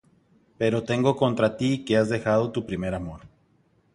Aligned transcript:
Pero 0.59 0.83
tengo 0.83 1.15
contra 1.15 1.57
ti 1.57 1.85
que 1.85 1.95
has 1.95 2.09
dejado 2.09 2.51
tu 2.51 2.65
primer 2.65 2.95
amor. 2.95 3.21